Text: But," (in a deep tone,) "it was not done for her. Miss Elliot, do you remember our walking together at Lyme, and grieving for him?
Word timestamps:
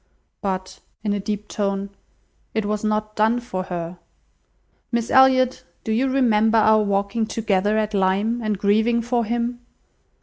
But," 0.41 0.79
(in 1.03 1.13
a 1.13 1.19
deep 1.19 1.47
tone,) 1.47 1.91
"it 2.55 2.65
was 2.65 2.83
not 2.83 3.15
done 3.15 3.39
for 3.39 3.65
her. 3.65 3.99
Miss 4.91 5.11
Elliot, 5.11 5.63
do 5.83 5.91
you 5.91 6.09
remember 6.09 6.57
our 6.57 6.81
walking 6.81 7.27
together 7.27 7.77
at 7.77 7.93
Lyme, 7.93 8.41
and 8.41 8.57
grieving 8.57 9.03
for 9.03 9.25
him? 9.25 9.59